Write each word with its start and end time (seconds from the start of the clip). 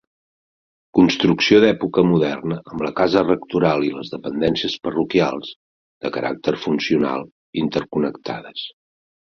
Construcció 0.99 1.59
d'època 1.63 2.03
moderna 2.13 2.57
amb 2.71 2.85
la 2.87 2.91
casa 3.01 3.23
rectoral 3.27 3.87
i 3.91 3.93
les 3.99 4.11
dependències 4.17 4.79
parroquials, 4.89 5.55
de 6.07 6.15
caràcter 6.19 6.57
funcional, 6.67 7.33
interconnectades. 7.67 8.69